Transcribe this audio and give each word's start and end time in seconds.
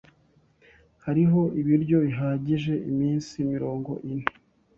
Hariho 1.05 1.41
ibiryo 1.61 1.97
bihagije 2.05 2.73
iminsi 2.91 3.33
mirongo 3.51 3.91
ine. 4.09 4.25